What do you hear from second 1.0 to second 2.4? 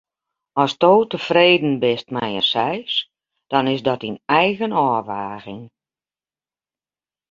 tefreden bist mei